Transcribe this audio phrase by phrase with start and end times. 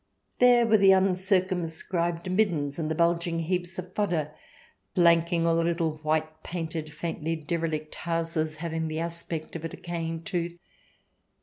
[0.39, 4.33] There were the uncircumscribed middens and the bulging heaps of fodder
[4.95, 10.03] flanking all the little white painted, faintly derelict houses, having the aspect of a decay
[10.07, 10.57] ing tooth.